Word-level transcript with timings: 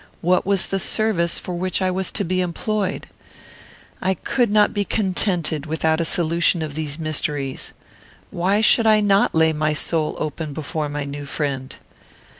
What 0.21 0.47
was 0.47 0.65
the 0.65 0.79
service 0.79 1.37
for 1.37 1.53
which 1.53 1.79
I 1.79 1.91
was 1.91 2.11
to 2.13 2.23
be 2.25 2.41
employed? 2.41 3.07
I 4.01 4.15
could 4.15 4.49
not 4.49 4.73
be 4.73 4.83
contented 4.83 5.67
without 5.67 6.01
a 6.01 6.05
solution 6.05 6.63
of 6.63 6.73
these 6.73 6.97
mysteries. 6.97 7.71
Why 8.31 8.61
should 8.61 8.87
I 8.87 8.99
not 8.99 9.35
lay 9.35 9.53
my 9.53 9.73
soul 9.73 10.15
open 10.17 10.53
before 10.53 10.89
my 10.89 11.03
new 11.03 11.27
friend? 11.27 11.75